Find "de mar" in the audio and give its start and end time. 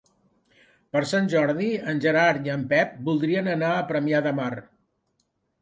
4.31-4.53